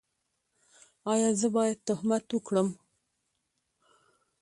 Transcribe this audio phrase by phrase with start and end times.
[1.11, 2.69] ایا زه باید تهمت وکړم؟